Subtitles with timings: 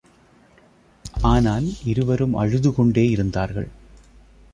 [1.21, 3.69] ஆனால், இருவரும் அழுதுகொண்டே இருந்தார்கள்.